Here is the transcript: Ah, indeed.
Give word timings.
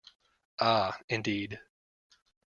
Ah, 0.57 0.97
indeed. 1.09 1.59